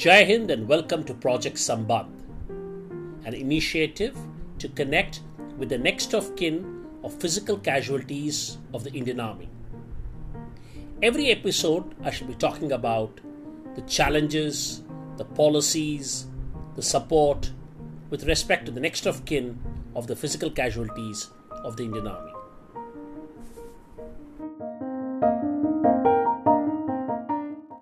Jai 0.00 0.24
Hind 0.24 0.50
and 0.50 0.66
welcome 0.66 1.04
to 1.04 1.12
Project 1.12 1.58
Sambandh, 1.58 2.08
an 3.26 3.34
initiative 3.34 4.16
to 4.58 4.66
connect 4.70 5.20
with 5.58 5.68
the 5.68 5.76
next 5.76 6.14
of 6.14 6.34
kin 6.36 6.86
of 7.04 7.12
physical 7.12 7.58
casualties 7.58 8.56
of 8.72 8.82
the 8.82 8.90
Indian 8.92 9.20
Army. 9.20 9.50
Every 11.02 11.26
episode, 11.30 11.94
I 12.02 12.10
shall 12.10 12.28
be 12.28 12.34
talking 12.34 12.72
about 12.72 13.20
the 13.74 13.82
challenges, 13.82 14.82
the 15.18 15.26
policies, 15.26 16.28
the 16.76 16.82
support 16.82 17.50
with 18.08 18.24
respect 18.24 18.64
to 18.64 18.72
the 18.72 18.80
next 18.80 19.04
of 19.04 19.26
kin 19.26 19.58
of 19.94 20.06
the 20.06 20.16
physical 20.16 20.48
casualties 20.48 21.28
of 21.62 21.76
the 21.76 21.82
Indian 21.82 22.06
Army. 22.06 22.32